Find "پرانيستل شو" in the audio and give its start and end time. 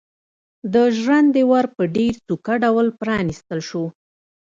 2.99-3.85